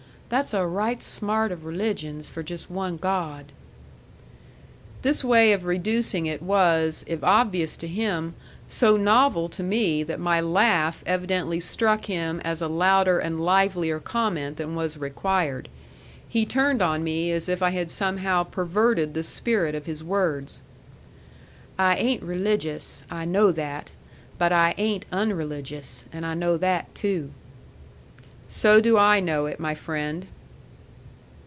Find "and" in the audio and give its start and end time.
13.19-13.43, 26.13-26.25